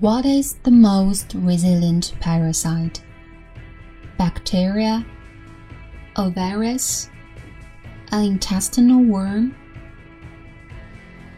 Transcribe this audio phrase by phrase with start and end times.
[0.00, 3.02] What is the most resilient parasite?
[4.16, 5.04] Bacteria?
[6.16, 7.10] A virus?
[8.10, 9.54] An intestinal worm?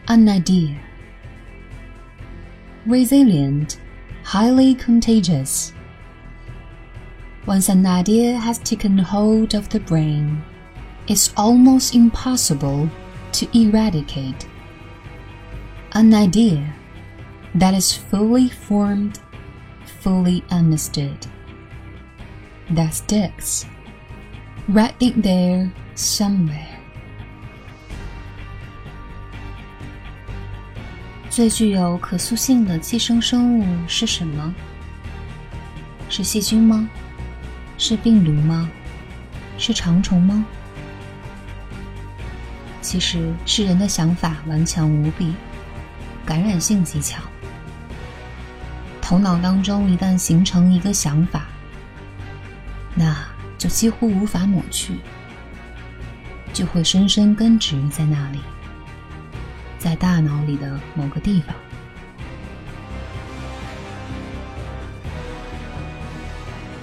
[0.07, 0.79] An idea.
[2.85, 3.81] Resilient,
[4.23, 5.73] highly contagious.
[7.45, 10.41] Once an idea has taken hold of the brain,
[11.09, 12.89] it's almost impossible
[13.33, 14.47] to eradicate.
[15.91, 16.73] An idea
[17.55, 19.19] that is fully formed,
[20.01, 21.17] fully understood.
[22.73, 23.65] That sticks.
[24.67, 26.79] Right in there somewhere.
[31.29, 34.53] 最具有可塑性的寄生生物是什么？
[36.09, 36.87] 是细菌吗？
[37.77, 38.69] 是病毒吗？
[39.57, 40.45] 是长虫吗？
[42.81, 45.33] 其实是人的想法顽强无比，
[46.23, 47.23] 感染性极强。
[49.13, 51.45] 头脑当中一旦形成一个想法，
[52.95, 53.15] 那
[53.59, 54.95] 就几乎无法抹去，
[56.51, 58.39] 就会深深根植在那里，
[59.77, 61.55] 在大脑里的某个地方。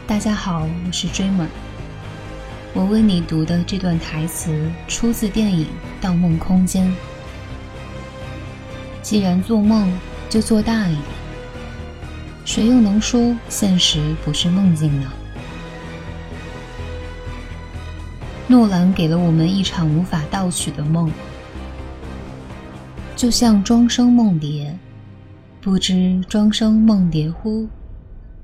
[0.07, 1.49] 大家好，我是 Dreamer。
[2.75, 5.67] 我为你读的这段台词出自电影
[6.01, 6.87] 《盗梦空间》。
[9.03, 9.93] 既然做梦，
[10.29, 11.20] 就做大一点。
[12.53, 15.09] 谁又能说现实不是梦境呢？
[18.49, 21.09] 诺兰给了我们一场无法盗取的梦，
[23.15, 24.77] 就像庄生梦蝶，
[25.61, 27.69] 不知庄生梦蝶乎？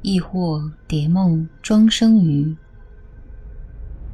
[0.02, 2.54] 亦或蝶梦庄生鱼？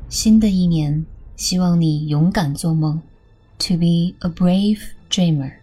[0.08, 1.04] 新的一年，
[1.36, 2.98] 希望你勇敢做梦
[3.58, 5.61] ，To be a brave dreamer。